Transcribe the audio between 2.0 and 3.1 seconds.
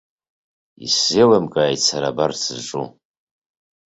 абарҭ зҿу.